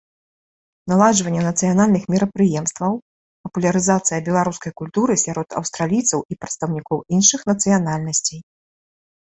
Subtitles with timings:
[0.93, 2.91] Наладжванне нацыянальных мерапрыемстваў,
[3.49, 8.39] папулярызацыя беларускай культуры сярод аўстралійцаў і прадстаўнікоў іншых нацыянальнасцей.